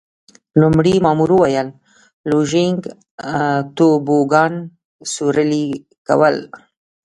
[0.61, 1.67] لومړي مامور وویل:
[2.29, 2.81] لوژینګ،
[3.77, 4.53] توبوګان
[5.13, 5.65] سورلي
[6.07, 6.35] کول.